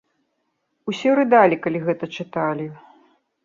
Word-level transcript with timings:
Усе 0.93 1.09
рыдалі, 1.21 1.61
калі 1.67 1.85
гэта 1.87 2.13
чыталі. 2.19 2.69